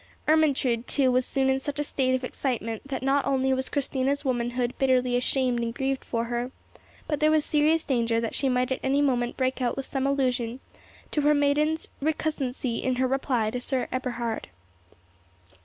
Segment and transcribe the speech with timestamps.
[0.27, 4.25] Ermentrude, too, was soon in such a state of excitement, that not only was Christina's
[4.25, 6.49] womanhood bitterly ashamed and grieved for her,
[7.07, 10.07] but there was serious danger that she might at any moment break out with some
[10.07, 10.59] allusion
[11.11, 14.47] to her maiden's recusancy in her reply to Sir Eberhard.